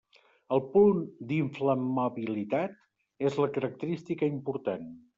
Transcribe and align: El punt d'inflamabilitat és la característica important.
El 0.55 0.63
punt 0.75 1.03
d'inflamabilitat 1.33 2.75
és 3.31 3.41
la 3.45 3.53
característica 3.61 4.35
important. 4.39 4.95